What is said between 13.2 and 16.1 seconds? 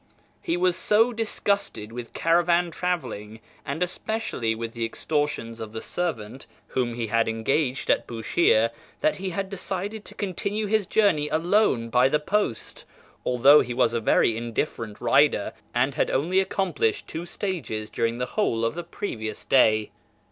although he was a very indifferent rider, and had